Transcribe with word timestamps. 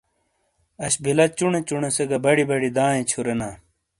اش 0.85 0.93
بیلہ 1.03 1.25
چُونے 1.37 1.59
چُونے 1.67 1.89
سے 1.95 2.03
گہ 2.09 2.17
بڑی 2.23 2.43
بڑی 2.49 2.69
دایئے 2.75 3.01
چُھورینا۔ 3.09 3.49